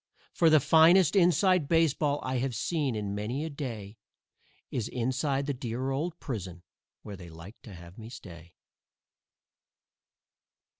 For 0.33 0.49
the 0.49 0.59
finest 0.59 1.15
"inside" 1.15 1.67
baseball 1.67 2.19
I 2.23 2.39
have 2.39 2.55
seen 2.55 2.95
in 2.95 3.13
many 3.13 3.45
a 3.45 3.51
day 3.51 3.99
Is 4.71 4.87
inside 4.87 5.45
the 5.45 5.53
dear 5.53 5.91
old 5.91 6.19
prison, 6.19 6.63
where 7.03 7.15
they 7.15 7.29
like 7.29 7.61
to 7.61 7.73
have 7.75 7.99
me 7.99 8.09
stay. 8.09 8.55